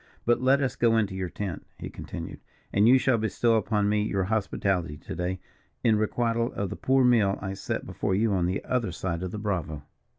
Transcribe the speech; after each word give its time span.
But 0.25 0.41
let 0.41 0.63
us 0.63 0.75
go 0.75 0.97
in 0.97 1.05
to 1.05 1.13
your 1.13 1.29
tent," 1.29 1.63
he 1.77 1.91
continued, 1.91 2.39
"and 2.73 2.87
you 2.87 2.97
shall 2.97 3.19
bestow 3.19 3.53
upon 3.53 3.87
me 3.87 4.01
your 4.01 4.23
hospitality 4.23 4.97
to 4.97 5.15
day, 5.15 5.39
in 5.83 5.95
requital 5.95 6.51
of 6.53 6.71
the 6.71 6.75
poor 6.75 7.05
meal 7.05 7.37
I 7.39 7.53
set 7.53 7.85
before 7.85 8.15
you 8.15 8.33
on 8.33 8.47
the 8.47 8.65
other 8.65 8.91
side 8.91 9.21
of 9.21 9.29
the 9.29 9.37
Bravo." 9.37 9.83